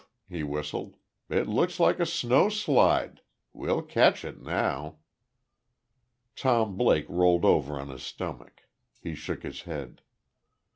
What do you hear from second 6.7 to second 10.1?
Blake rolled over on his stomach. He shook his head.